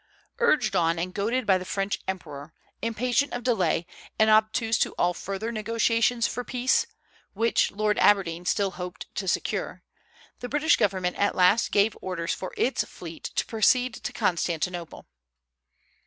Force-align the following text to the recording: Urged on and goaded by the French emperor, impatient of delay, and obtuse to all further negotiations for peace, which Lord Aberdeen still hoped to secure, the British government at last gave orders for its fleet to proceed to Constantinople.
Urged 0.39 0.75
on 0.75 0.97
and 0.97 1.13
goaded 1.13 1.45
by 1.45 1.59
the 1.59 1.63
French 1.63 1.99
emperor, 2.07 2.55
impatient 2.81 3.33
of 3.33 3.43
delay, 3.43 3.85
and 4.17 4.31
obtuse 4.31 4.79
to 4.79 4.93
all 4.93 5.13
further 5.13 5.51
negotiations 5.51 6.25
for 6.25 6.43
peace, 6.43 6.87
which 7.33 7.69
Lord 7.69 7.99
Aberdeen 7.99 8.45
still 8.47 8.71
hoped 8.71 9.05
to 9.13 9.27
secure, 9.27 9.83
the 10.39 10.49
British 10.49 10.75
government 10.75 11.17
at 11.17 11.35
last 11.35 11.71
gave 11.71 11.95
orders 12.01 12.33
for 12.33 12.51
its 12.57 12.83
fleet 12.83 13.25
to 13.35 13.45
proceed 13.45 13.93
to 13.93 14.11
Constantinople. 14.11 15.05